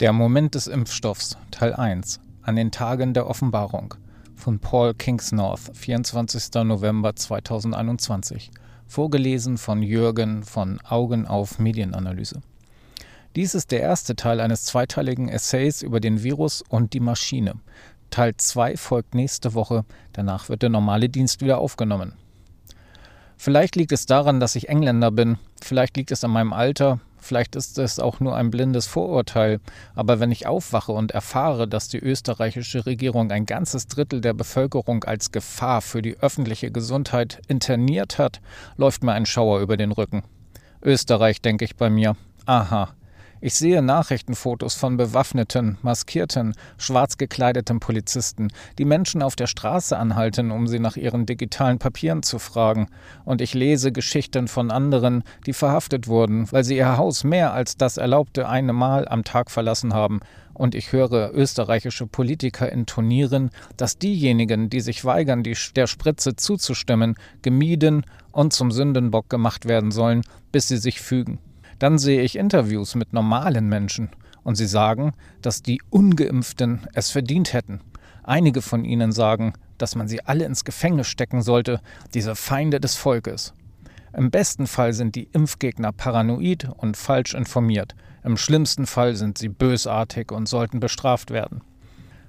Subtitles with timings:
[0.00, 3.94] Der Moment des Impfstoffs, Teil 1, an den Tagen der Offenbarung
[4.34, 6.52] von Paul Kingsnorth, 24.
[6.64, 8.50] November 2021,
[8.88, 12.40] vorgelesen von Jürgen von Augen auf Medienanalyse.
[13.36, 17.54] Dies ist der erste Teil eines zweiteiligen Essays über den Virus und die Maschine.
[18.10, 22.14] Teil 2 folgt nächste Woche, danach wird der normale Dienst wieder aufgenommen.
[23.36, 27.56] Vielleicht liegt es daran, dass ich Engländer bin, vielleicht liegt es an meinem Alter, Vielleicht
[27.56, 29.58] ist es auch nur ein blindes Vorurteil,
[29.94, 35.04] aber wenn ich aufwache und erfahre, dass die österreichische Regierung ein ganzes Drittel der Bevölkerung
[35.04, 38.42] als Gefahr für die öffentliche Gesundheit interniert hat,
[38.76, 40.22] läuft mir ein Schauer über den Rücken.
[40.82, 42.14] Österreich, denke ich bei mir.
[42.44, 42.90] Aha,
[43.44, 48.48] ich sehe Nachrichtenfotos von bewaffneten, maskierten, schwarz gekleideten Polizisten,
[48.78, 52.88] die Menschen auf der Straße anhalten, um sie nach ihren digitalen Papieren zu fragen.
[53.26, 57.76] Und ich lese Geschichten von anderen, die verhaftet wurden, weil sie ihr Haus mehr als
[57.76, 60.20] das erlaubte eine Mal am Tag verlassen haben.
[60.54, 67.14] Und ich höre österreichische Politiker intonieren, dass diejenigen, die sich weigern, die, der Spritze zuzustimmen,
[67.42, 71.40] gemieden und zum Sündenbock gemacht werden sollen, bis sie sich fügen.
[71.78, 74.10] Dann sehe ich Interviews mit normalen Menschen
[74.42, 77.80] und sie sagen, dass die ungeimpften es verdient hätten.
[78.22, 81.80] Einige von ihnen sagen, dass man sie alle ins Gefängnis stecken sollte,
[82.14, 83.54] diese Feinde des Volkes.
[84.16, 87.94] Im besten Fall sind die Impfgegner paranoid und falsch informiert.
[88.22, 91.62] Im schlimmsten Fall sind sie bösartig und sollten bestraft werden.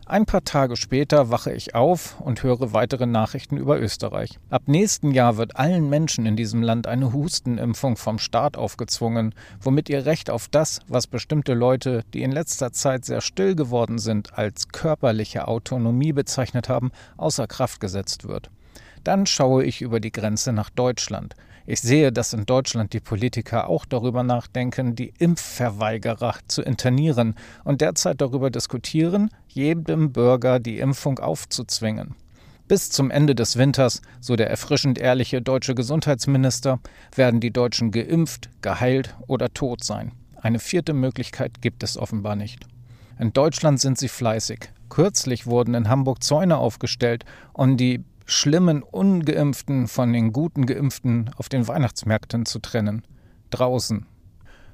[0.08, 4.38] Ein paar Tage später wache ich auf und höre weitere Nachrichten über Österreich.
[4.52, 9.90] Ab nächsten Jahr wird allen Menschen in diesem Land eine Hustenimpfung vom Staat aufgezwungen, womit
[9.90, 14.38] ihr Recht auf das, was bestimmte Leute, die in letzter Zeit sehr still geworden sind,
[14.38, 18.52] als körperliche Autonomie bezeichnet haben, außer Kraft gesetzt wird.
[19.04, 21.34] Dann schaue ich über die Grenze nach Deutschland.
[21.68, 27.82] Ich sehe, dass in Deutschland die Politiker auch darüber nachdenken, die Impfverweigerer zu internieren und
[27.82, 32.16] derzeit darüber diskutieren, jedem Bürger die Impfung aufzuzwingen.
[32.68, 36.80] Bis zum Ende des Winters, so der erfrischend ehrliche deutsche Gesundheitsminister,
[37.16, 40.12] werden die Deutschen geimpft, geheilt oder tot sein.
[40.36, 42.68] Eine vierte Möglichkeit gibt es offenbar nicht.
[43.20, 44.70] In Deutschland sind sie fleißig.
[44.90, 51.50] Kürzlich wurden in Hamburg Zäune aufgestellt, um die schlimmen Ungeimpften von den guten Geimpften auf
[51.50, 53.04] den Weihnachtsmärkten zu trennen.
[53.52, 54.06] Draußen.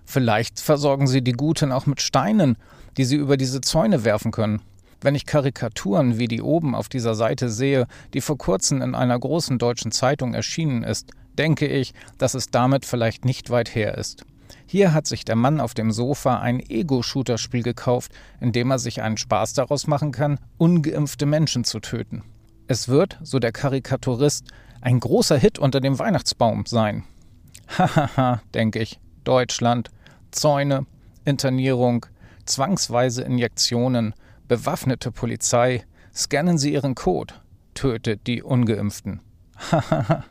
[0.05, 2.57] Vielleicht versorgen sie die Guten auch mit Steinen,
[2.97, 4.61] die sie über diese Zäune werfen können.
[5.01, 9.19] Wenn ich Karikaturen wie die oben auf dieser Seite sehe, die vor kurzem in einer
[9.19, 14.25] großen deutschen Zeitung erschienen ist, denke ich, dass es damit vielleicht nicht weit her ist.
[14.65, 19.01] Hier hat sich der Mann auf dem Sofa ein Ego-Shooter-Spiel gekauft, in dem er sich
[19.01, 22.23] einen Spaß daraus machen kann, ungeimpfte Menschen zu töten.
[22.71, 24.45] Es wird, so der Karikaturist,
[24.79, 27.03] ein großer Hit unter dem Weihnachtsbaum sein.
[27.77, 28.97] Hahaha, denke ich.
[29.25, 29.91] Deutschland,
[30.31, 30.85] Zäune,
[31.25, 32.05] Internierung,
[32.45, 34.13] zwangsweise Injektionen,
[34.47, 35.83] bewaffnete Polizei,
[36.15, 37.33] scannen Sie Ihren Code,
[37.73, 39.19] tötet die Ungeimpften.
[39.69, 40.23] Hahaha.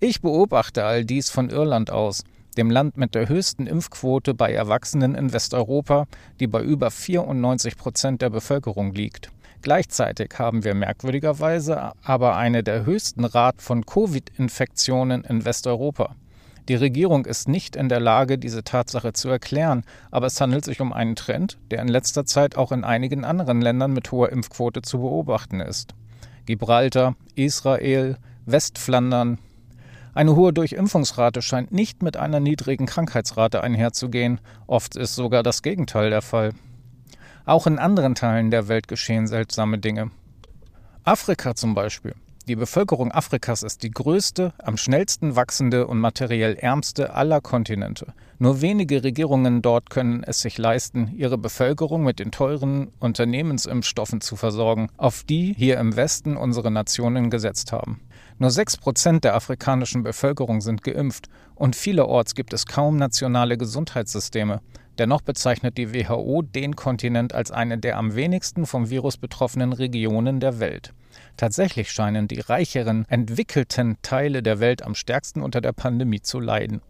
[0.00, 2.24] ich beobachte all dies von Irland aus,
[2.56, 6.08] dem Land mit der höchsten Impfquote bei Erwachsenen in Westeuropa,
[6.40, 9.30] die bei über 94 Prozent der Bevölkerung liegt.
[9.66, 16.14] Gleichzeitig haben wir merkwürdigerweise aber eine der höchsten Raten von Covid-Infektionen in Westeuropa.
[16.68, 19.82] Die Regierung ist nicht in der Lage, diese Tatsache zu erklären,
[20.12, 23.60] aber es handelt sich um einen Trend, der in letzter Zeit auch in einigen anderen
[23.60, 25.96] Ländern mit hoher Impfquote zu beobachten ist.
[26.44, 29.40] Gibraltar, Israel, Westflandern.
[30.14, 36.10] Eine hohe Durchimpfungsrate scheint nicht mit einer niedrigen Krankheitsrate einherzugehen, oft ist sogar das Gegenteil
[36.10, 36.52] der Fall.
[37.46, 40.10] Auch in anderen Teilen der Welt geschehen seltsame Dinge.
[41.04, 42.16] Afrika zum Beispiel.
[42.48, 48.14] Die Bevölkerung Afrikas ist die größte, am schnellsten wachsende und materiell ärmste aller Kontinente.
[48.38, 54.34] Nur wenige Regierungen dort können es sich leisten, ihre Bevölkerung mit den teuren Unternehmensimpfstoffen zu
[54.34, 58.00] versorgen, auf die hier im Westen unsere Nationen gesetzt haben.
[58.38, 64.60] Nur sechs Prozent der afrikanischen Bevölkerung sind geimpft und vielerorts gibt es kaum nationale Gesundheitssysteme.
[64.98, 70.40] Dennoch bezeichnet die WHO den Kontinent als eine der am wenigsten vom Virus betroffenen Regionen
[70.40, 70.92] der Welt.
[71.38, 76.82] Tatsächlich scheinen die reicheren, entwickelten Teile der Welt am stärksten unter der Pandemie zu leiden.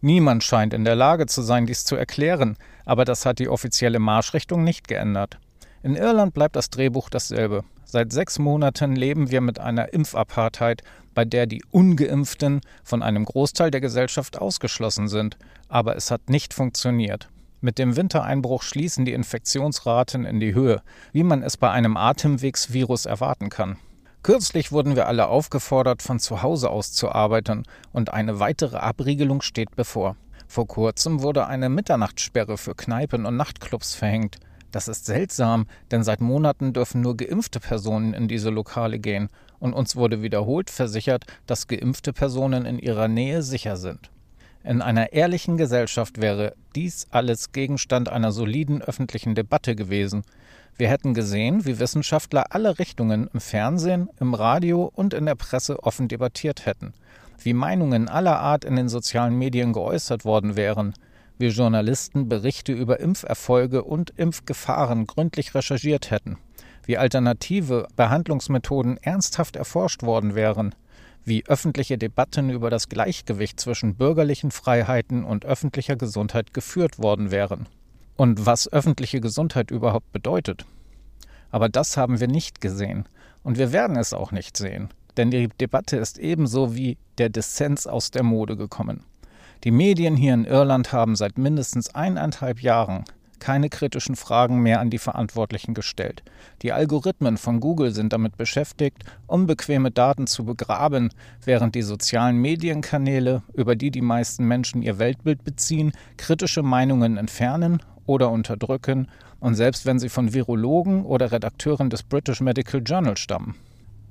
[0.00, 2.56] Niemand scheint in der Lage zu sein, dies zu erklären,
[2.86, 5.38] aber das hat die offizielle Marschrichtung nicht geändert.
[5.82, 7.64] In Irland bleibt das Drehbuch dasselbe.
[7.90, 10.82] Seit sechs Monaten leben wir mit einer Impfapartheid,
[11.14, 15.38] bei der die ungeimpften von einem Großteil der Gesellschaft ausgeschlossen sind.
[15.70, 17.30] Aber es hat nicht funktioniert.
[17.62, 20.82] Mit dem Wintereinbruch schließen die Infektionsraten in die Höhe,
[21.12, 23.78] wie man es bei einem Atemwegsvirus erwarten kann.
[24.22, 27.62] Kürzlich wurden wir alle aufgefordert, von zu Hause aus zu arbeiten,
[27.92, 30.16] und eine weitere Abriegelung steht bevor.
[30.46, 34.36] Vor kurzem wurde eine Mitternachtssperre für Kneipen und Nachtclubs verhängt.
[34.70, 39.28] Das ist seltsam, denn seit Monaten dürfen nur geimpfte Personen in diese Lokale gehen,
[39.60, 44.10] und uns wurde wiederholt versichert, dass geimpfte Personen in ihrer Nähe sicher sind.
[44.62, 50.24] In einer ehrlichen Gesellschaft wäre dies alles Gegenstand einer soliden öffentlichen Debatte gewesen.
[50.76, 55.82] Wir hätten gesehen, wie Wissenschaftler alle Richtungen im Fernsehen, im Radio und in der Presse
[55.82, 56.92] offen debattiert hätten,
[57.42, 60.94] wie Meinungen aller Art in den sozialen Medien geäußert worden wären,
[61.38, 66.36] wie Journalisten Berichte über Impferfolge und Impfgefahren gründlich recherchiert hätten,
[66.84, 70.74] wie alternative Behandlungsmethoden ernsthaft erforscht worden wären,
[71.24, 77.68] wie öffentliche Debatten über das Gleichgewicht zwischen bürgerlichen Freiheiten und öffentlicher Gesundheit geführt worden wären.
[78.16, 80.66] Und was öffentliche Gesundheit überhaupt bedeutet.
[81.50, 83.04] Aber das haben wir nicht gesehen.
[83.44, 84.88] Und wir werden es auch nicht sehen.
[85.16, 89.04] Denn die Debatte ist ebenso wie der Dissens aus der Mode gekommen.
[89.64, 93.04] Die Medien hier in Irland haben seit mindestens eineinhalb Jahren
[93.38, 96.22] keine kritischen Fragen mehr an die Verantwortlichen gestellt.
[96.62, 101.10] Die Algorithmen von Google sind damit beschäftigt, unbequeme Daten zu begraben,
[101.44, 107.82] während die sozialen Medienkanäle, über die die meisten Menschen ihr Weltbild beziehen, kritische Meinungen entfernen
[108.06, 109.08] oder unterdrücken,
[109.40, 113.54] und selbst wenn sie von Virologen oder Redakteuren des British Medical Journal stammen.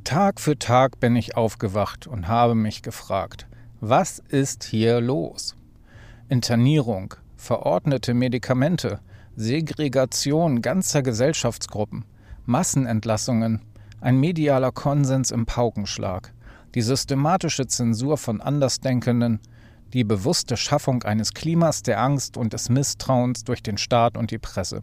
[0.05, 3.45] Tag für Tag bin ich aufgewacht und habe mich gefragt,
[3.79, 5.55] was ist hier los?
[6.29, 8.99] Internierung, verordnete Medikamente,
[9.35, 12.03] Segregation ganzer Gesellschaftsgruppen,
[12.45, 13.61] Massenentlassungen,
[14.01, 16.33] ein medialer Konsens im Paukenschlag,
[16.73, 19.39] die systematische Zensur von Andersdenkenden,
[19.93, 24.39] die bewusste Schaffung eines Klimas der Angst und des Misstrauens durch den Staat und die
[24.39, 24.81] Presse.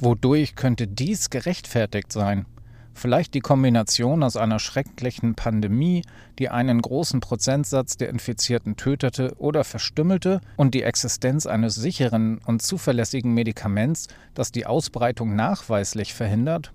[0.00, 2.46] Wodurch könnte dies gerechtfertigt sein?
[2.94, 6.04] Vielleicht die Kombination aus einer schrecklichen Pandemie,
[6.38, 12.62] die einen großen Prozentsatz der Infizierten tötete oder verstümmelte, und die Existenz eines sicheren und
[12.62, 16.72] zuverlässigen Medikaments, das die Ausbreitung nachweislich verhindert?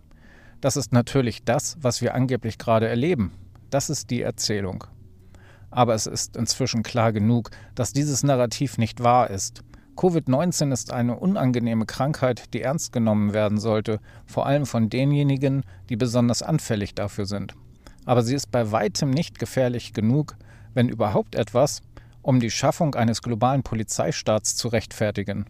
[0.60, 3.32] Das ist natürlich das, was wir angeblich gerade erleben.
[3.70, 4.86] Das ist die Erzählung.
[5.70, 9.64] Aber es ist inzwischen klar genug, dass dieses Narrativ nicht wahr ist.
[9.98, 15.96] Covid-19 ist eine unangenehme Krankheit, die ernst genommen werden sollte, vor allem von denjenigen, die
[15.96, 17.56] besonders anfällig dafür sind.
[18.06, 20.38] Aber sie ist bei weitem nicht gefährlich genug,
[20.76, 21.82] wenn überhaupt etwas,
[22.22, 25.46] um die Schaffung eines globalen Polizeistaats zu rechtfertigen.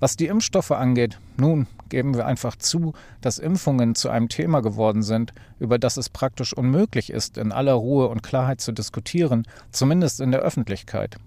[0.00, 5.04] Was die Impfstoffe angeht, nun geben wir einfach zu, dass Impfungen zu einem Thema geworden
[5.04, 10.20] sind, über das es praktisch unmöglich ist, in aller Ruhe und Klarheit zu diskutieren, zumindest
[10.20, 11.18] in der Öffentlichkeit.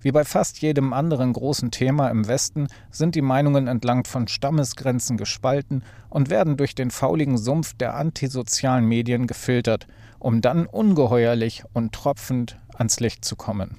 [0.00, 5.16] Wie bei fast jedem anderen großen Thema im Westen sind die Meinungen entlang von Stammesgrenzen
[5.16, 9.88] gespalten und werden durch den fauligen Sumpf der antisozialen Medien gefiltert,
[10.20, 13.76] um dann ungeheuerlich und tropfend ans Licht zu kommen.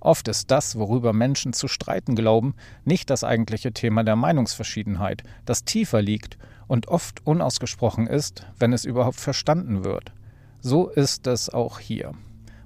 [0.00, 2.54] Oft ist das, worüber Menschen zu streiten glauben,
[2.84, 8.84] nicht das eigentliche Thema der Meinungsverschiedenheit, das tiefer liegt und oft unausgesprochen ist, wenn es
[8.84, 10.12] überhaupt verstanden wird.
[10.60, 12.14] So ist es auch hier.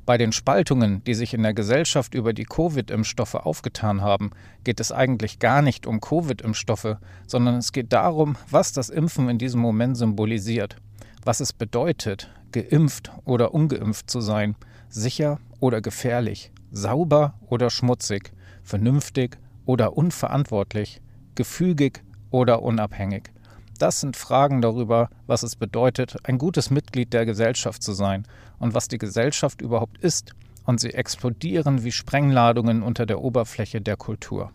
[0.06, 4.93] Bei den Spaltungen, die sich in der Gesellschaft über die Covid-Impfstoffe aufgetan haben, geht es
[4.93, 9.97] eigentlich gar nicht um Covid-Impfstoffe, sondern es geht darum, was das Impfen in diesem Moment
[9.97, 10.77] symbolisiert,
[11.25, 14.56] was es bedeutet, geimpft oder ungeimpft zu sein,
[14.91, 21.01] sicher oder gefährlich, sauber oder schmutzig, vernünftig oder unverantwortlich,
[21.35, 23.31] gefügig oder unabhängig.
[23.79, 28.25] Das sind Fragen darüber, was es bedeutet, ein gutes Mitglied der Gesellschaft zu sein
[28.58, 30.32] und was die Gesellschaft überhaupt ist,
[30.65, 34.51] und sie explodieren wie Sprengladungen unter der Oberfläche der Kultur.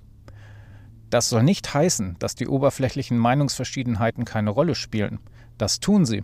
[1.10, 5.20] Das soll nicht heißen, dass die oberflächlichen Meinungsverschiedenheiten keine Rolle spielen.
[5.58, 6.24] Das tun sie.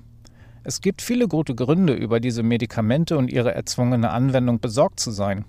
[0.63, 5.45] Es gibt viele gute Gründe, über diese Medikamente und ihre erzwungene Anwendung besorgt zu sein.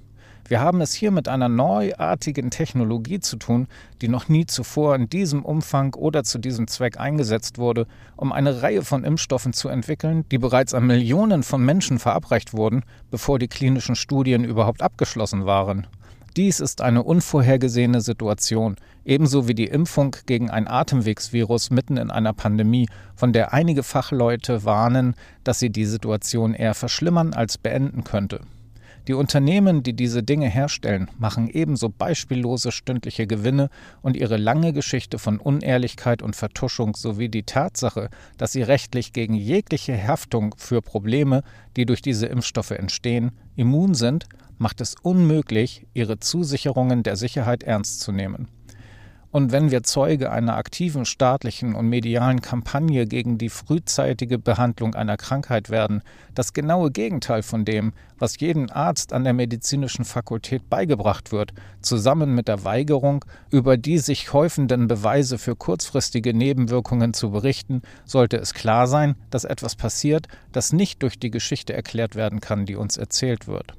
[0.49, 3.67] Wir haben es hier mit einer neuartigen Technologie zu tun,
[4.00, 8.62] die noch nie zuvor in diesem Umfang oder zu diesem Zweck eingesetzt wurde, um eine
[8.62, 13.49] Reihe von Impfstoffen zu entwickeln, die bereits an Millionen von Menschen verabreicht wurden, bevor die
[13.49, 15.88] klinischen Studien überhaupt abgeschlossen waren.
[16.37, 22.35] Dies ist eine unvorhergesehene Situation, ebenso wie die Impfung gegen ein Atemwegsvirus mitten in einer
[22.35, 28.43] Pandemie, von der einige Fachleute warnen, dass sie die Situation eher verschlimmern als beenden könnte.
[29.08, 33.70] Die Unternehmen, die diese Dinge herstellen, machen ebenso beispiellose stündliche Gewinne
[34.02, 39.34] und ihre lange Geschichte von Unehrlichkeit und Vertuschung sowie die Tatsache, dass sie rechtlich gegen
[39.34, 41.44] jegliche Haftung für Probleme,
[41.76, 44.26] die durch diese Impfstoffe entstehen, immun sind,
[44.58, 48.48] macht es unmöglich, ihre Zusicherungen der Sicherheit ernst zu nehmen.
[49.37, 55.19] Und wenn wir Zeuge einer aktiven staatlichen und medialen Kampagne gegen die frühzeitige Behandlung einer
[55.19, 56.00] Krankheit werden,
[56.35, 61.52] das genaue Gegenteil von dem, was jedem Arzt an der medizinischen Fakultät beigebracht wird,
[61.83, 68.38] zusammen mit der Weigerung, über die sich häufenden Beweise für kurzfristige Nebenwirkungen zu berichten, sollte
[68.38, 72.76] es klar sein, dass etwas passiert, das nicht durch die Geschichte erklärt werden kann, die
[72.76, 73.75] uns erzählt wird.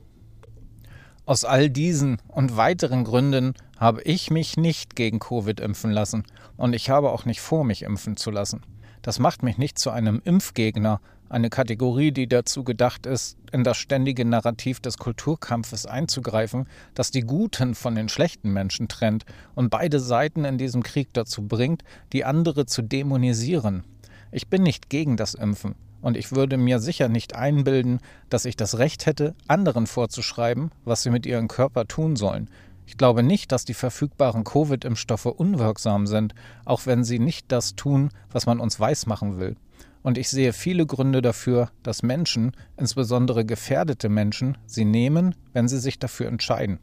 [1.26, 6.24] Aus all diesen und weiteren Gründen habe ich mich nicht gegen Covid impfen lassen
[6.56, 8.62] und ich habe auch nicht vor, mich impfen zu lassen.
[9.02, 13.78] Das macht mich nicht zu einem Impfgegner, eine Kategorie, die dazu gedacht ist, in das
[13.78, 20.00] ständige Narrativ des Kulturkampfes einzugreifen, das die guten von den schlechten Menschen trennt und beide
[20.00, 23.84] Seiten in diesem Krieg dazu bringt, die andere zu dämonisieren.
[24.32, 28.56] Ich bin nicht gegen das Impfen und ich würde mir sicher nicht einbilden, dass ich
[28.56, 32.50] das Recht hätte, anderen vorzuschreiben, was sie mit ihrem Körper tun sollen.
[32.88, 38.10] Ich glaube nicht, dass die verfügbaren Covid-Impfstoffe unwirksam sind, auch wenn sie nicht das tun,
[38.32, 39.58] was man uns weismachen will.
[40.04, 45.80] Und ich sehe viele Gründe dafür, dass Menschen, insbesondere gefährdete Menschen, sie nehmen, wenn sie
[45.80, 46.80] sich dafür entscheiden.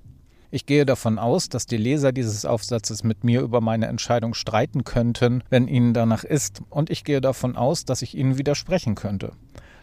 [0.51, 4.85] Ich gehe davon aus, dass die Leser dieses Aufsatzes mit mir über meine Entscheidung streiten
[4.85, 9.33] könnten, wenn ihnen danach ist, und ich gehe davon aus, dass ich ihnen widersprechen könnte.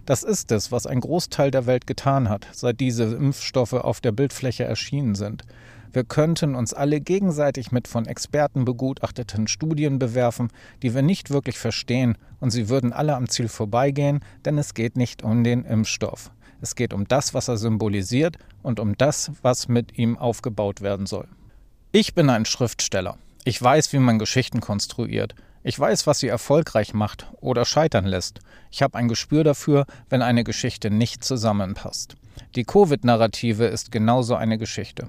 [0.05, 4.11] Das ist es, was ein Großteil der Welt getan hat, seit diese Impfstoffe auf der
[4.11, 5.43] Bildfläche erschienen sind.
[5.93, 10.49] Wir könnten uns alle gegenseitig mit von Experten begutachteten Studien bewerfen,
[10.81, 14.95] die wir nicht wirklich verstehen, und sie würden alle am Ziel vorbeigehen, denn es geht
[14.95, 16.31] nicht um den Impfstoff.
[16.61, 21.07] Es geht um das, was er symbolisiert und um das, was mit ihm aufgebaut werden
[21.07, 21.27] soll.
[21.91, 23.17] Ich bin ein Schriftsteller.
[23.43, 25.35] Ich weiß, wie man Geschichten konstruiert.
[25.63, 28.39] Ich weiß, was sie erfolgreich macht oder scheitern lässt.
[28.71, 32.15] Ich habe ein Gespür dafür, wenn eine Geschichte nicht zusammenpasst.
[32.55, 35.07] Die Covid-Narrative ist genauso eine Geschichte.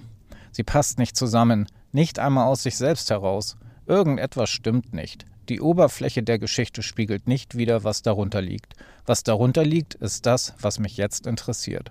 [0.53, 3.57] Sie passt nicht zusammen, nicht einmal aus sich selbst heraus.
[3.87, 5.25] Irgendetwas stimmt nicht.
[5.49, 8.75] Die Oberfläche der Geschichte spiegelt nicht wider, was darunter liegt.
[9.07, 11.91] Was darunter liegt, ist das, was mich jetzt interessiert.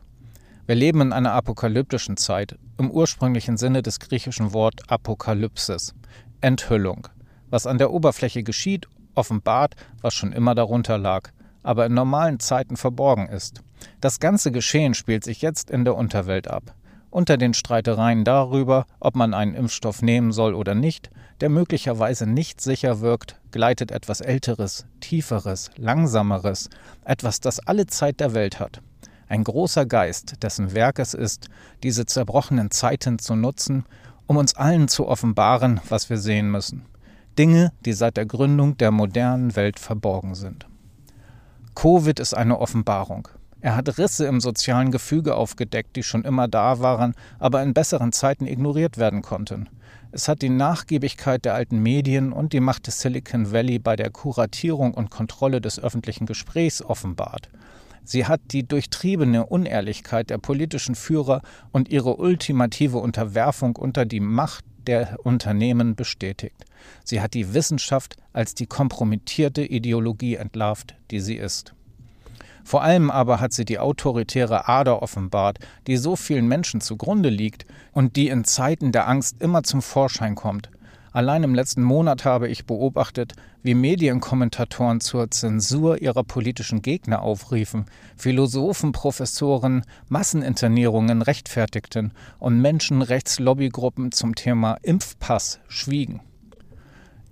[0.67, 5.93] Wir leben in einer apokalyptischen Zeit, im ursprünglichen Sinne des griechischen Wort Apokalypsis,
[6.39, 7.07] Enthüllung.
[7.49, 11.31] Was an der Oberfläche geschieht, offenbart, was schon immer darunter lag,
[11.63, 13.61] aber in normalen Zeiten verborgen ist.
[13.99, 16.75] Das ganze Geschehen spielt sich jetzt in der Unterwelt ab
[17.11, 22.61] unter den Streitereien darüber, ob man einen Impfstoff nehmen soll oder nicht, der möglicherweise nicht
[22.61, 26.69] sicher wirkt, gleitet etwas Älteres, Tieferes, Langsameres,
[27.05, 28.81] etwas, das alle Zeit der Welt hat.
[29.27, 31.49] Ein großer Geist, dessen Werk es ist,
[31.83, 33.85] diese zerbrochenen Zeiten zu nutzen,
[34.25, 36.85] um uns allen zu offenbaren, was wir sehen müssen.
[37.37, 40.67] Dinge, die seit der Gründung der modernen Welt verborgen sind.
[41.75, 43.29] Covid ist eine Offenbarung.
[43.61, 48.11] Er hat Risse im sozialen Gefüge aufgedeckt, die schon immer da waren, aber in besseren
[48.11, 49.69] Zeiten ignoriert werden konnten.
[50.11, 54.09] Es hat die Nachgiebigkeit der alten Medien und die Macht des Silicon Valley bei der
[54.09, 57.49] Kuratierung und Kontrolle des öffentlichen Gesprächs offenbart.
[58.03, 61.41] Sie hat die durchtriebene Unehrlichkeit der politischen Führer
[61.71, 66.65] und ihre ultimative Unterwerfung unter die Macht der Unternehmen bestätigt.
[67.05, 71.75] Sie hat die Wissenschaft als die kompromittierte Ideologie entlarvt, die sie ist.
[72.63, 77.65] Vor allem aber hat sie die autoritäre Ader offenbart, die so vielen Menschen zugrunde liegt
[77.91, 80.69] und die in Zeiten der Angst immer zum Vorschein kommt.
[81.13, 87.85] Allein im letzten Monat habe ich beobachtet, wie Medienkommentatoren zur Zensur ihrer politischen Gegner aufriefen,
[88.15, 96.21] Philosophen, Professoren Masseninternierungen rechtfertigten und Menschenrechtslobbygruppen zum Thema Impfpass schwiegen.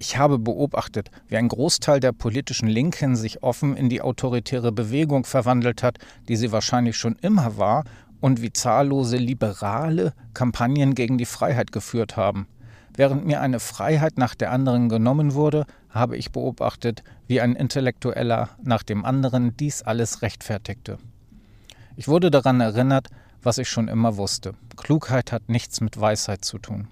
[0.02, 5.26] Ich habe beobachtet, wie ein Großteil der politischen Linken sich offen in die autoritäre Bewegung
[5.26, 5.98] verwandelt hat,
[6.30, 7.84] die sie wahrscheinlich schon immer war,
[8.22, 12.48] und wie zahllose liberale Kampagnen gegen die Freiheit geführt haben.
[12.96, 18.50] Während mir eine Freiheit nach der anderen genommen wurde, habe ich beobachtet, wie ein Intellektueller
[18.64, 20.98] nach dem anderen dies alles rechtfertigte.
[21.98, 23.08] Ich wurde daran erinnert,
[23.42, 24.54] was ich schon immer wusste.
[24.78, 26.88] Klugheit hat nichts mit Weisheit zu tun.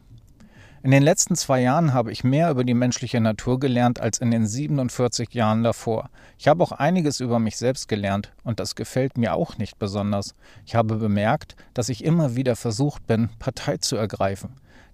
[0.84, 4.30] In den letzten zwei Jahren habe ich mehr über die menschliche Natur gelernt als in
[4.30, 6.10] den 47 Jahren davor.
[6.38, 10.36] Ich habe auch einiges über mich selbst gelernt und das gefällt mir auch nicht besonders.
[10.68, 14.52] Ich habe bemerkt, dass ich immer wieder versucht bin, Partei zu ergreifen,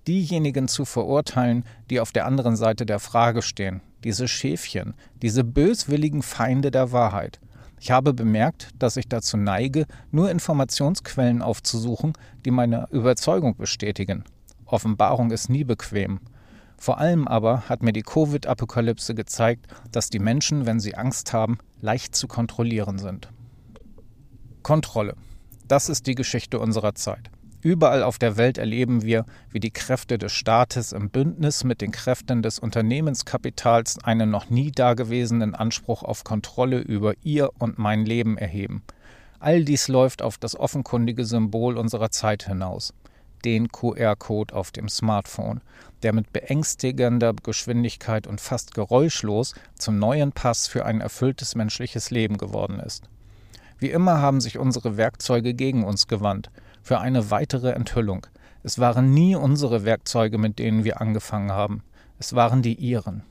[0.07, 6.21] diejenigen zu verurteilen, die auf der anderen Seite der Frage stehen, diese Schäfchen, diese böswilligen
[6.21, 7.41] Feinde der Wahrheit.
[7.81, 12.13] Ich habe bemerkt, dass ich dazu neige, nur Informationsquellen aufzusuchen,
[12.45, 14.23] die meine Überzeugung bestätigen
[14.73, 16.19] Offenbarung ist nie bequem.
[16.77, 21.59] Vor allem aber hat mir die Covid-Apokalypse gezeigt, dass die Menschen, wenn sie Angst haben,
[21.79, 23.29] leicht zu kontrollieren sind.
[24.63, 25.15] Kontrolle.
[25.67, 27.29] Das ist die Geschichte unserer Zeit.
[27.61, 31.91] Überall auf der Welt erleben wir, wie die Kräfte des Staates im Bündnis mit den
[31.91, 38.37] Kräften des Unternehmenskapitals einen noch nie dagewesenen Anspruch auf Kontrolle über ihr und mein Leben
[38.37, 38.83] erheben.
[39.39, 42.93] All dies läuft auf das offenkundige Symbol unserer Zeit hinaus,
[43.45, 45.61] den QR-Code auf dem Smartphone,
[46.01, 52.37] der mit beängstigender Geschwindigkeit und fast geräuschlos zum neuen Pass für ein erfülltes menschliches Leben
[52.37, 53.09] geworden ist.
[53.79, 56.49] Wie immer haben sich unsere Werkzeuge gegen uns gewandt,
[56.81, 58.27] für eine weitere Enthüllung.
[58.61, 61.83] Es waren nie unsere Werkzeuge, mit denen wir angefangen haben.
[62.19, 63.23] Es waren die ihren.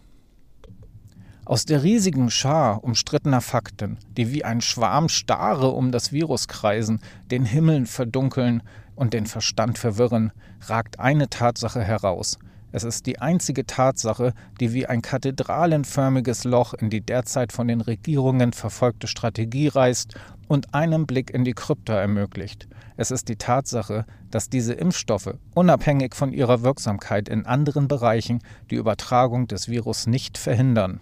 [1.44, 7.00] Aus der riesigen Schar umstrittener Fakten, die wie ein Schwarm Stare um das Virus kreisen,
[7.30, 8.62] den Himmel verdunkeln
[8.94, 10.32] und den Verstand verwirren,
[10.62, 12.38] ragt eine Tatsache heraus.
[12.74, 17.82] Es ist die einzige Tatsache, die wie ein kathedralenförmiges Loch in die derzeit von den
[17.82, 20.14] Regierungen verfolgte Strategie reißt
[20.48, 22.68] und einen Blick in die Krypta ermöglicht.
[22.96, 28.76] Es ist die Tatsache, dass diese Impfstoffe, unabhängig von ihrer Wirksamkeit in anderen Bereichen, die
[28.76, 31.00] Übertragung des Virus nicht verhindern.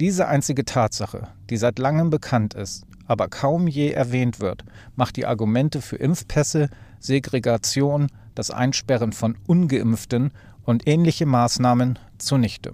[0.00, 4.64] Diese einzige Tatsache, die seit langem bekannt ist, aber kaum je erwähnt wird,
[4.94, 6.68] macht die Argumente für Impfpässe,
[7.00, 10.32] Segregation, das Einsperren von ungeimpften
[10.64, 12.72] und ähnliche Maßnahmen zunichte.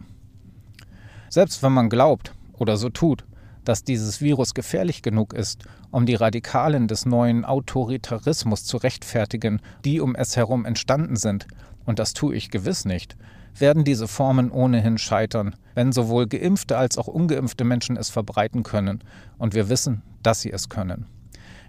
[1.29, 3.25] Selbst wenn man glaubt oder so tut,
[3.65, 10.01] dass dieses Virus gefährlich genug ist, um die Radikalen des neuen Autoritarismus zu rechtfertigen, die
[10.01, 11.47] um es herum entstanden sind,
[11.87, 13.17] und das tue ich gewiss nicht,
[13.59, 19.03] werden diese Formen ohnehin scheitern, wenn sowohl geimpfte als auch ungeimpfte Menschen es verbreiten können,
[19.39, 21.07] und wir wissen, dass sie es können.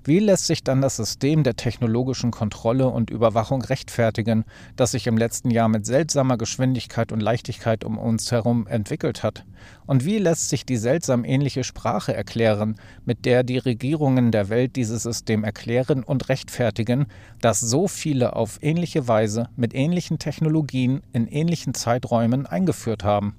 [0.07, 4.45] Wie lässt sich dann das System der technologischen Kontrolle und Überwachung rechtfertigen,
[4.75, 9.45] das sich im letzten Jahr mit seltsamer Geschwindigkeit und Leichtigkeit um uns herum entwickelt hat?
[9.87, 14.75] Und wie lässt sich die seltsam ähnliche Sprache erklären, mit der die Regierungen der Welt
[14.75, 17.07] dieses System erklären und rechtfertigen,
[17.41, 23.35] das so viele auf ähnliche Weise mit ähnlichen Technologien in ähnlichen Zeiträumen eingeführt haben?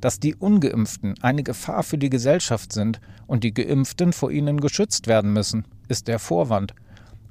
[0.00, 5.06] dass die ungeimpften eine Gefahr für die Gesellschaft sind und die geimpften vor ihnen geschützt
[5.06, 6.74] werden müssen, ist der Vorwand.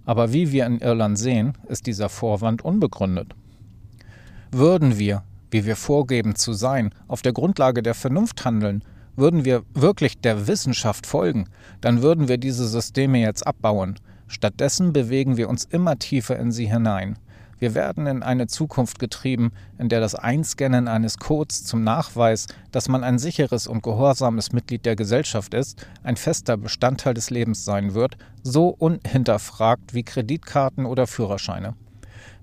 [0.06, 3.34] Aber wie wir in Irland sehen, ist dieser Vorwand unbegründet.
[4.52, 8.84] Würden wir, wie wir vorgeben zu sein, auf der Grundlage der Vernunft handeln,
[9.16, 11.46] würden wir wirklich der Wissenschaft folgen,
[11.82, 13.96] dann würden wir diese Systeme jetzt abbauen.
[14.28, 17.18] Stattdessen bewegen wir uns immer tiefer in sie hinein.
[17.58, 22.90] Wir werden in eine Zukunft getrieben, in der das Einscannen eines Codes zum Nachweis, dass
[22.90, 27.94] man ein sicheres und gehorsames Mitglied der Gesellschaft ist, ein fester Bestandteil des Lebens sein
[27.94, 31.76] wird, so unhinterfragt wie Kreditkarten oder Führerscheine.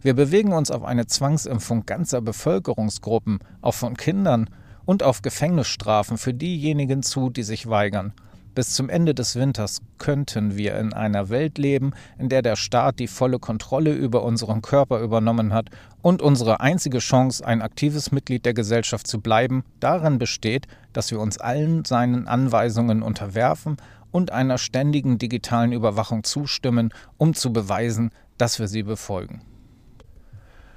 [0.00, 4.48] Wir bewegen uns auf eine Zwangsimpfung ganzer Bevölkerungsgruppen, auch von Kindern,
[4.84, 8.12] und auf Gefängnisstrafen für diejenigen zu, die sich weigern.
[8.54, 12.98] Bis zum Ende des Winters könnten wir in einer Welt leben, in der der Staat
[12.98, 15.70] die volle Kontrolle über unseren Körper übernommen hat
[16.02, 21.18] und unsere einzige Chance, ein aktives Mitglied der Gesellschaft zu bleiben, darin besteht, dass wir
[21.18, 23.78] uns allen seinen Anweisungen unterwerfen
[24.10, 29.40] und einer ständigen digitalen Überwachung zustimmen, um zu beweisen, dass wir sie befolgen.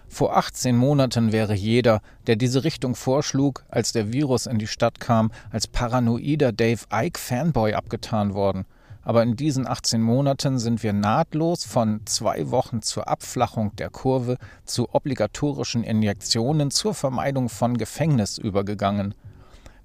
[0.08, 5.00] Vor 18 Monaten wäre jeder, der diese Richtung vorschlug, als der Virus in die Stadt
[5.00, 8.66] kam, als paranoider Dave Ike Fanboy abgetan worden.
[9.02, 14.38] Aber in diesen 18 Monaten sind wir nahtlos von zwei Wochen zur Abflachung der Kurve
[14.66, 19.14] zu obligatorischen Injektionen zur Vermeidung von Gefängnis übergegangen.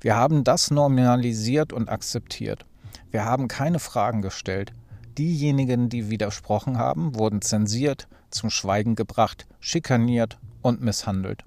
[0.01, 2.65] Wir haben das normalisiert und akzeptiert.
[3.11, 4.73] Wir haben keine Fragen gestellt.
[5.19, 11.45] Diejenigen, die widersprochen haben, wurden zensiert, zum Schweigen gebracht, schikaniert und misshandelt.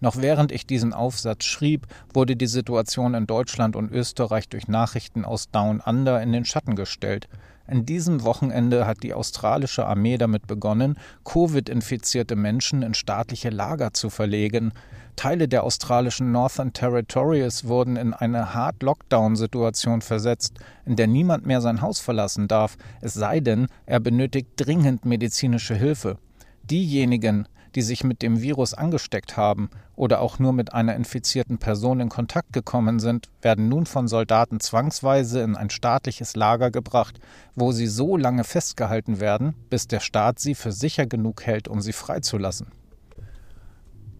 [0.00, 5.24] Noch während ich diesen Aufsatz schrieb, wurde die Situation in Deutschland und Österreich durch Nachrichten
[5.24, 7.28] aus Down Under in den Schatten gestellt.
[7.66, 14.10] In diesem Wochenende hat die australische Armee damit begonnen, Covid-infizierte Menschen in staatliche Lager zu
[14.10, 14.72] verlegen.
[15.16, 21.80] Teile der australischen Northern Territories wurden in eine Hard-Lockdown-Situation versetzt, in der niemand mehr sein
[21.80, 26.18] Haus verlassen darf, es sei denn, er benötigt dringend medizinische Hilfe.
[26.64, 32.00] Diejenigen, die sich mit dem Virus angesteckt haben oder auch nur mit einer infizierten Person
[32.00, 37.18] in Kontakt gekommen sind, werden nun von Soldaten zwangsweise in ein staatliches Lager gebracht,
[37.54, 41.80] wo sie so lange festgehalten werden, bis der Staat sie für sicher genug hält, um
[41.80, 42.68] sie freizulassen.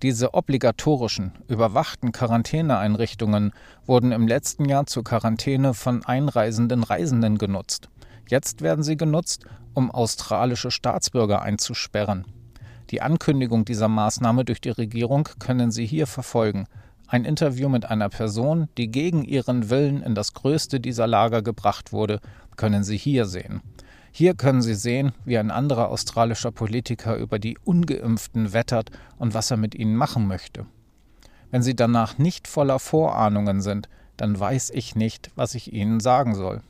[0.03, 3.53] Diese obligatorischen, überwachten Quarantäneeinrichtungen
[3.87, 7.89] wurden im letzten Jahr zur Quarantäne von einreisenden Reisenden genutzt.
[8.29, 12.27] Jetzt werden sie genutzt, um australische Staatsbürger einzusperren.
[12.91, 16.67] Die Ankündigung dieser Maßnahme durch die Regierung können Sie hier verfolgen.
[17.07, 21.93] Ein Interview mit einer Person, die gegen ihren Willen in das größte dieser Lager gebracht
[21.93, 22.21] wurde,
[22.57, 23.63] können Sie hier sehen.
[24.13, 29.51] Hier können Sie sehen, wie ein anderer australischer Politiker über die ungeimpften wettert und was
[29.51, 30.67] er mit ihnen machen möchte.
[31.51, 36.35] Wenn Sie danach nicht voller Vorahnungen sind, dann weiß ich nicht, was ich Ihnen sagen
[36.35, 36.63] soll.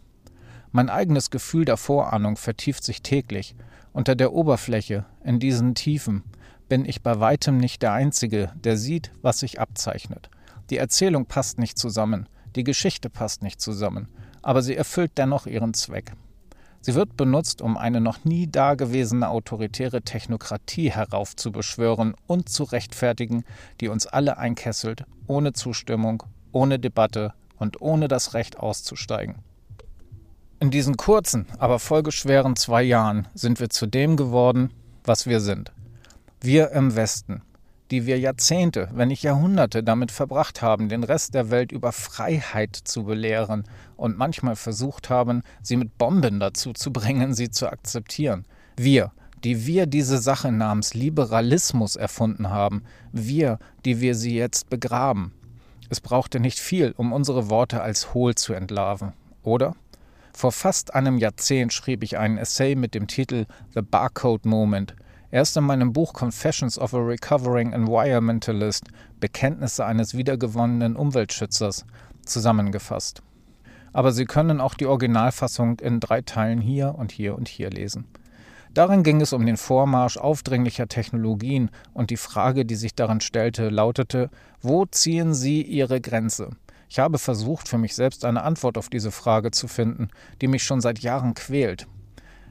[0.72, 3.55] Mein eigenes Gefühl der Vorahnung vertieft sich täglich.
[3.94, 6.24] Unter der Oberfläche, in diesen Tiefen,
[6.68, 10.30] bin ich bei weitem nicht der Einzige, der sieht, was sich abzeichnet.
[10.68, 14.09] Die Erzählung passt nicht zusammen, die Geschichte passt nicht zusammen,
[14.42, 16.12] aber sie erfüllt dennoch ihren Zweck.
[16.80, 23.44] Sie wird benutzt, um eine noch nie dagewesene autoritäre Technokratie heraufzubeschwören und zu rechtfertigen,
[23.80, 29.37] die uns alle einkesselt, ohne Zustimmung, ohne Debatte und ohne das Recht auszusteigen.
[30.60, 34.70] In diesen kurzen, aber folgeschweren zwei Jahren sind wir zu dem geworden,
[35.04, 35.72] was wir sind.
[36.40, 37.42] Wir im Westen,
[37.90, 42.76] die wir Jahrzehnte, wenn nicht Jahrhunderte damit verbracht haben, den Rest der Welt über Freiheit
[42.76, 43.64] zu belehren
[43.96, 48.46] und manchmal versucht haben, sie mit Bomben dazu zu bringen, sie zu akzeptieren.
[48.76, 49.12] Wir,
[49.42, 55.32] die wir diese Sache namens Liberalismus erfunden haben, wir, die wir sie jetzt begraben.
[55.90, 59.12] Es brauchte nicht viel, um unsere Worte als hohl zu entlarven,
[59.42, 59.76] oder?
[60.36, 64.94] Vor fast einem Jahrzehnt schrieb ich einen Essay mit dem Titel The Barcode Moment,
[65.30, 68.84] Erst in meinem Buch Confessions of a Recovering Environmentalist
[69.18, 71.86] Bekenntnisse eines wiedergewonnenen Umweltschützers
[72.24, 73.22] zusammengefasst.
[73.92, 78.06] Aber Sie können auch die Originalfassung in drei Teilen hier und hier und hier lesen.
[78.74, 83.70] Darin ging es um den Vormarsch aufdringlicher Technologien und die Frage, die sich daran stellte,
[83.70, 86.50] lautete, wo ziehen Sie Ihre Grenze?
[86.94, 90.62] Ich habe versucht, für mich selbst eine Antwort auf diese Frage zu finden, die mich
[90.62, 91.88] schon seit Jahren quält.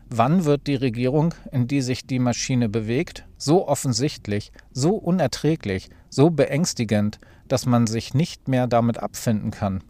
[0.10, 6.30] Wann wird die Regierung, in die sich die Maschine bewegt, so offensichtlich, so unerträglich, so
[6.30, 9.82] beängstigend, dass man sich nicht mehr damit abfinden kann?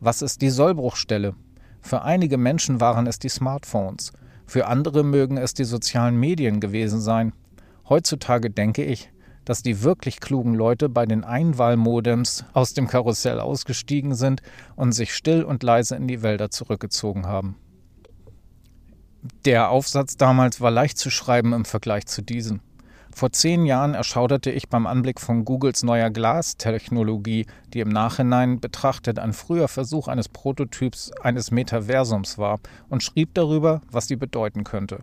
[0.00, 1.36] Was ist die Sollbruchstelle?
[1.80, 4.12] Für einige Menschen waren es die Smartphones,
[4.44, 7.32] für andere mögen es die sozialen Medien gewesen sein.
[7.88, 9.12] Heutzutage denke ich,
[9.44, 14.42] dass die wirklich klugen Leute bei den Einwahlmodems aus dem Karussell ausgestiegen sind
[14.76, 17.56] und sich still und leise in die Wälder zurückgezogen haben.
[19.44, 22.60] Der Aufsatz damals war leicht zu schreiben im Vergleich zu diesem.
[23.12, 29.18] Vor zehn Jahren erschauderte ich beim Anblick von Googles neuer Glastechnologie, die im Nachhinein betrachtet
[29.18, 35.00] ein früher Versuch eines Prototyps eines Metaversums war, und schrieb darüber, was sie bedeuten könnte.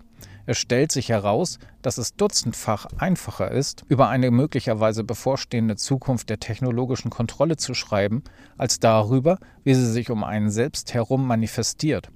[0.50, 6.40] Es stellt sich heraus, dass es dutzendfach einfacher ist, über eine möglicherweise bevorstehende Zukunft der
[6.40, 8.24] technologischen Kontrolle zu schreiben,
[8.58, 12.12] als darüber, wie sie sich um einen selbst herum manifestiert.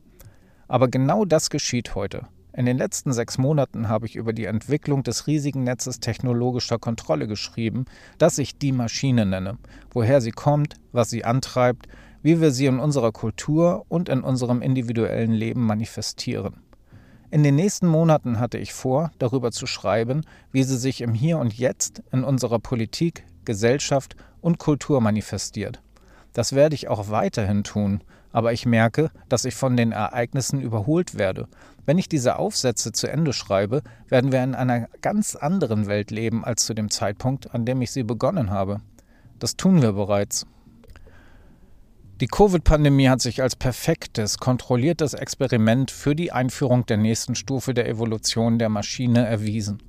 [0.69, 2.25] Aber genau das geschieht heute.
[2.53, 7.27] In den letzten sechs Monaten habe ich über die Entwicklung des riesigen Netzes technologischer Kontrolle
[7.27, 7.83] geschrieben,
[8.17, 9.57] das ich die Maschine nenne,
[9.91, 11.89] woher sie kommt, was sie antreibt,
[12.23, 16.70] wie wir sie in unserer Kultur und in unserem individuellen Leben manifestieren.
[17.33, 21.37] In den nächsten Monaten hatte ich vor, darüber zu schreiben, wie sie sich im Hier
[21.37, 25.81] und Jetzt in unserer Politik, Gesellschaft und Kultur manifestiert.
[26.33, 31.17] Das werde ich auch weiterhin tun, aber ich merke, dass ich von den Ereignissen überholt
[31.17, 31.47] werde.
[31.85, 36.43] Wenn ich diese Aufsätze zu Ende schreibe, werden wir in einer ganz anderen Welt leben
[36.43, 38.81] als zu dem Zeitpunkt, an dem ich sie begonnen habe.
[39.39, 40.45] Das tun wir bereits.
[42.21, 47.89] Die Covid-Pandemie hat sich als perfektes, kontrolliertes Experiment für die Einführung der nächsten Stufe der
[47.89, 49.81] Evolution der Maschine erwiesen.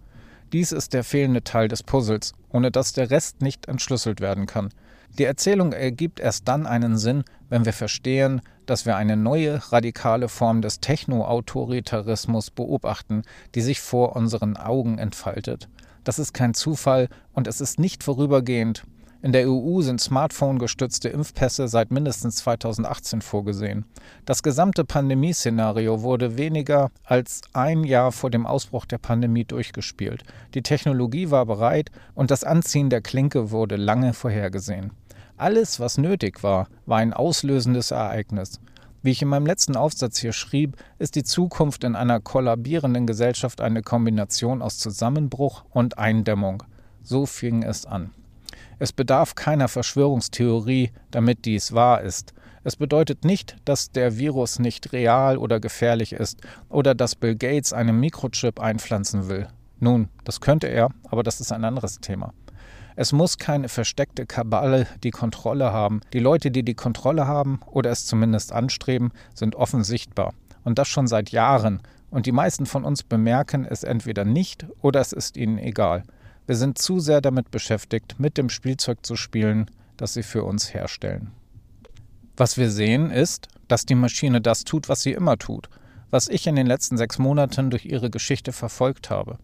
[0.51, 4.71] Dies ist der fehlende Teil des Puzzles, ohne dass der Rest nicht entschlüsselt werden kann.
[5.19, 10.31] Die Erzählung ergibt erst dann einen Sinn, wenn wir verstehen, dass wir eine neue, radikale
[10.31, 15.69] Form des Techno-Autoritarismus beobachten, die sich vor unseren Augen entfaltet.
[16.03, 18.85] Das ist kein Zufall und es ist nicht vorübergehend.
[19.25, 23.85] In der EU sind Smartphone-gestützte Impfpässe seit mindestens 2018 vorgesehen.
[24.25, 30.25] Das gesamte Pandemieszenario wurde weniger als ein Jahr vor dem Ausbruch der Pandemie durchgespielt.
[30.55, 34.91] Die Technologie war bereit und das Anziehen der Klinke wurde lange vorhergesehen.
[35.37, 38.59] Alles, was nötig war, war ein auslösendes Ereignis.
[39.03, 43.61] Wie ich in meinem letzten Aufsatz hier schrieb, ist die Zukunft in einer kollabierenden Gesellschaft
[43.61, 46.65] eine Kombination aus Zusammenbruch und Eindämmung.
[47.05, 48.11] So fing es an.
[48.83, 52.35] Es bedarf keiner Verschwörungstheorie, damit dies wahr ist.
[52.65, 57.73] Es bedeutet nicht, dass der Virus nicht real oder gefährlich ist oder dass Bill Gates
[57.73, 59.47] einen Mikrochip einpflanzen will.
[59.79, 62.35] Nun, das könnte er, aber das ist ein anderes Thema.
[62.97, 66.01] Es muss keine versteckte Kabale die Kontrolle haben.
[66.13, 70.35] Die Leute, die die Kontrolle haben oder es zumindest anstreben, sind offen sichtbar.
[70.65, 71.83] Und das schon seit Jahren.
[72.11, 76.03] Und die meisten von uns bemerken es entweder nicht oder es ist ihnen egal.
[76.47, 80.75] Wir sind zu sehr damit beschäftigt, mit dem Spielzeug zu spielen, das sie für uns
[80.75, 81.33] herstellen.
[82.37, 85.69] Was wir sehen ist, dass die Maschine das tut, was sie immer tut.
[86.13, 89.39] was ich in den letzten sechs Monaten durch ihre Geschichte verfolgt habe.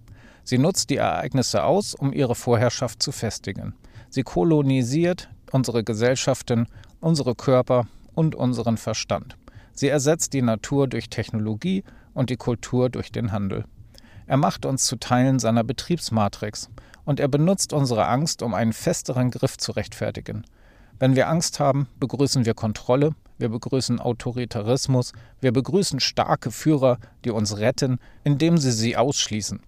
[0.44, 3.74] Sie nutzt die Ereignisse aus, um ihre Vorherrschaft zu festigen.
[4.10, 6.66] Sie kolonisiert unsere Gesellschaften,
[7.00, 9.36] unsere Körper und unseren Verstand.
[9.72, 13.64] Sie ersetzt die Natur durch Technologie und die Kultur durch den Handel.
[14.28, 16.68] Er macht uns zu Teilen seiner Betriebsmatrix
[17.06, 20.44] und er benutzt unsere Angst, um einen festeren Griff zu rechtfertigen.
[20.98, 27.30] Wenn wir Angst haben, begrüßen wir Kontrolle, wir begrüßen Autoritarismus, wir begrüßen starke Führer, die
[27.30, 29.60] uns retten, indem sie sie ausschließen.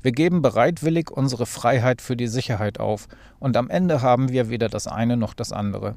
[0.00, 3.08] Wir geben bereitwillig unsere Freiheit für die Sicherheit auf,
[3.40, 5.96] und am Ende haben wir weder das eine noch das andere.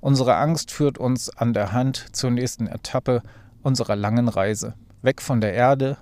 [0.00, 3.22] Unsere Angst führt uns an der Hand zur nächsten Etappe
[3.62, 5.96] unserer langen Reise, weg von der Erde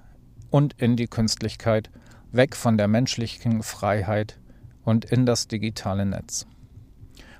[0.56, 1.90] und in die Künstlichkeit,
[2.32, 4.38] weg von der menschlichen Freiheit
[4.84, 6.46] und in das digitale Netz.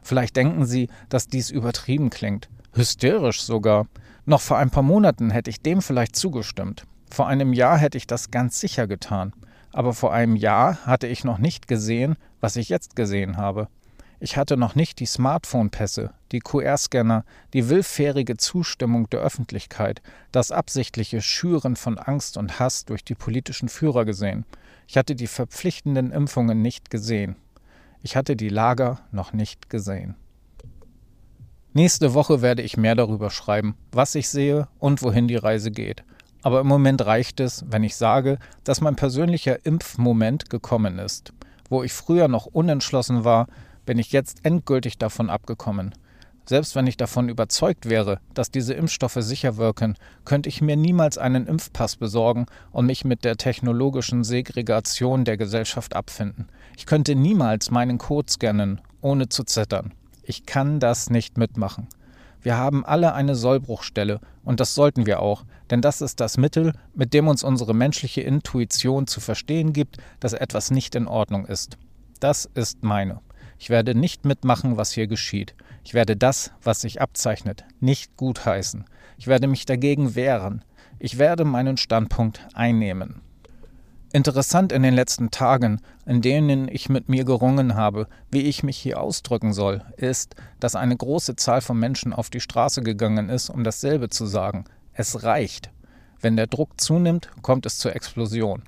[0.02, 3.87] Vielleicht denken Sie, dass dies übertrieben klingt, hysterisch sogar.
[4.26, 6.85] Noch vor ein paar Monaten hätte ich dem vielleicht zugestimmt.
[7.11, 9.33] Vor einem Jahr hätte ich das ganz sicher getan.
[9.72, 13.68] Aber vor einem Jahr hatte ich noch nicht gesehen, was ich jetzt gesehen habe.
[14.18, 20.00] Ich hatte noch nicht die Smartphone-Pässe, die QR-Scanner, die willfährige Zustimmung der Öffentlichkeit,
[20.33, 24.46] das absichtliche Schüren von Angst und Hass durch die politischen Führer gesehen.
[24.88, 27.37] Ich hatte die verpflichtenden Impfungen nicht gesehen.
[28.02, 30.14] Ich hatte die Lager noch nicht gesehen.
[31.74, 36.05] Nächste Woche werde ich mehr darüber schreiben, was ich sehe und wohin die Reise geht.
[36.42, 41.35] Aber im Moment reicht es, wenn ich sage, dass mein persönlicher Impfmoment gekommen ist.
[41.68, 43.48] Wo ich früher noch unentschlossen war,
[43.87, 45.94] bin ich jetzt endgültig davon abgekommen.
[46.49, 51.18] Selbst wenn ich davon überzeugt wäre, dass diese Impfstoffe sicher wirken, könnte ich mir niemals
[51.18, 56.46] einen Impfpass besorgen und mich mit der technologischen Segregation der Gesellschaft abfinden.
[56.77, 59.92] Ich könnte niemals meinen Code scannen, ohne zu zittern.
[60.22, 61.88] Ich kann das nicht mitmachen.
[62.42, 66.75] Wir haben alle eine Sollbruchstelle und das sollten wir auch, denn das ist das Mittel,
[66.94, 71.77] mit dem uns unsere menschliche Intuition zu verstehen gibt, dass etwas nicht in Ordnung ist.
[72.20, 73.20] Das ist meine.
[73.59, 75.55] Ich werde nicht mitmachen, was hier geschieht.
[75.85, 78.85] Ich werde das, was sich abzeichnet, nicht gutheißen.
[79.19, 80.64] Ich werde mich dagegen wehren.
[80.99, 83.23] Ich werde meinen Standpunkt einnehmen.
[84.12, 88.79] Interessant in den letzten Tagen, in denen ich mit mir gerungen habe, wie ich mich
[88.79, 93.51] hier ausdrücken soll, ist, dass eine große Zahl von Menschen auf die Straße gegangen ist,
[93.51, 94.64] um dasselbe zu sagen.
[94.92, 95.71] Es reicht.
[96.21, 98.62] Wenn der Druck zunimmt, kommt es zur Explosion.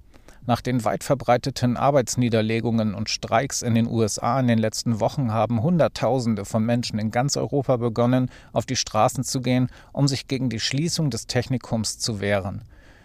[0.48, 5.62] Nach den weit verbreiteten Arbeitsniederlegungen und Streiks in den USA in den letzten Wochen haben
[5.62, 10.48] Hunderttausende von Menschen in ganz Europa begonnen, auf die Straßen zu gehen, um sich gegen
[10.48, 12.62] die Schließung des Technikums zu wehren.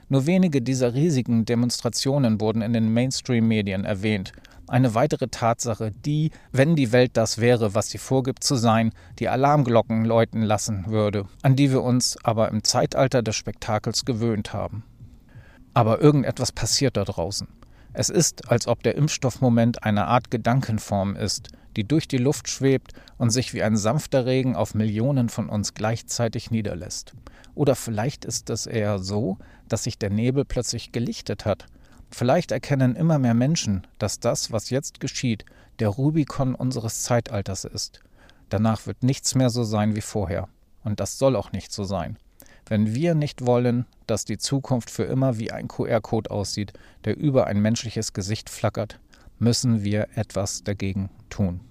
[0.08, 4.32] Nur wenige dieser riesigen Demonstrationen wurden in den Mainstream-Medien erwähnt.
[4.70, 9.28] Eine weitere Tatsache, die, wenn die Welt das wäre, was sie vorgibt zu sein, die
[9.28, 14.86] Alarmglocken läuten lassen würde, an die wir uns aber im Zeitalter des Spektakels gewöhnt haben.
[15.74, 17.48] Aber irgendetwas passiert da draußen.
[17.94, 22.94] Es ist, als ob der Impfstoffmoment eine Art Gedankenform ist, die durch die Luft schwebt
[23.18, 27.14] und sich wie ein sanfter Regen auf Millionen von uns gleichzeitig niederlässt.
[27.56, 29.38] Oder vielleicht ist es eher so,
[29.70, 31.66] dass sich der Nebel plötzlich gelichtet hat.
[32.10, 35.46] Vielleicht erkennen immer mehr Menschen, dass das, was jetzt geschieht,
[35.80, 38.02] der Rubikon unseres Zeitalters ist.
[38.50, 40.48] Danach wird nichts mehr so sein wie vorher.
[40.84, 42.18] Und das soll auch nicht so sein.
[42.68, 46.74] Wenn wir nicht wollen, dass die Zukunft für immer wie ein QR-Code aussieht,
[47.06, 49.00] der über ein menschliches Gesicht flackert,
[49.40, 51.62] müssen wir etwas dagegen tun.